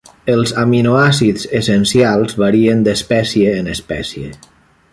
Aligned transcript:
Els 0.35 0.51
aminoàcids 0.61 1.45
essencials 1.59 2.35
varien 2.45 2.81
d'espècie 2.87 3.53
en 3.59 3.71
espècie. 3.75 4.33